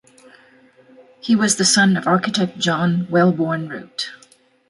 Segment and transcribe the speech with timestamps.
[1.19, 4.09] He was the son of architect John Wellborn Root.